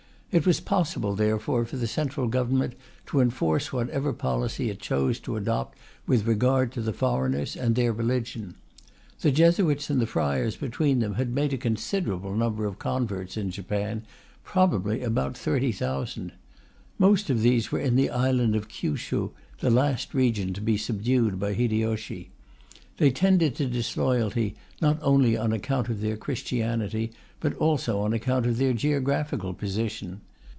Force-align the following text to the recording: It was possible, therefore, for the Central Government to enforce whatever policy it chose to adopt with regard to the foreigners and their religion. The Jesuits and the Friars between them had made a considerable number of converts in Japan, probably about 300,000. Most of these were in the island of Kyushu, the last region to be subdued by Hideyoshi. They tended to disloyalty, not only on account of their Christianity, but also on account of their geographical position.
It 0.33 0.45
was 0.45 0.61
possible, 0.61 1.13
therefore, 1.13 1.65
for 1.65 1.75
the 1.75 1.87
Central 1.87 2.29
Government 2.29 2.75
to 3.07 3.19
enforce 3.19 3.73
whatever 3.73 4.13
policy 4.13 4.69
it 4.69 4.79
chose 4.79 5.19
to 5.19 5.35
adopt 5.35 5.77
with 6.07 6.25
regard 6.25 6.71
to 6.71 6.81
the 6.81 6.93
foreigners 6.93 7.57
and 7.57 7.75
their 7.75 7.91
religion. 7.91 8.55
The 9.19 9.31
Jesuits 9.31 9.89
and 9.89 9.99
the 9.99 10.07
Friars 10.07 10.55
between 10.55 10.99
them 10.99 11.15
had 11.15 11.35
made 11.35 11.51
a 11.51 11.57
considerable 11.57 12.33
number 12.33 12.63
of 12.65 12.79
converts 12.79 13.35
in 13.35 13.51
Japan, 13.51 14.05
probably 14.45 15.03
about 15.03 15.37
300,000. 15.37 16.31
Most 16.97 17.29
of 17.29 17.41
these 17.41 17.69
were 17.69 17.79
in 17.81 17.97
the 17.97 18.09
island 18.09 18.55
of 18.55 18.69
Kyushu, 18.69 19.31
the 19.59 19.69
last 19.69 20.13
region 20.13 20.53
to 20.53 20.61
be 20.61 20.77
subdued 20.77 21.41
by 21.41 21.51
Hideyoshi. 21.53 22.29
They 22.97 23.09
tended 23.09 23.55
to 23.55 23.65
disloyalty, 23.65 24.55
not 24.79 24.99
only 25.01 25.35
on 25.35 25.51
account 25.51 25.89
of 25.89 26.01
their 26.01 26.17
Christianity, 26.17 27.11
but 27.39 27.55
also 27.55 27.99
on 28.01 28.13
account 28.13 28.45
of 28.45 28.57
their 28.57 28.73
geographical 28.73 29.55
position. 29.55 30.21